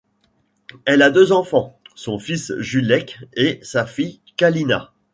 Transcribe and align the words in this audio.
Elle 0.85 1.03
a 1.03 1.11
deux 1.11 1.31
enfants, 1.31 1.77
son 1.93 2.17
fils 2.17 2.53
Julek 2.57 3.19
et 3.35 3.59
sa 3.61 3.85
fille 3.85 4.19
Kalina. 4.35 4.93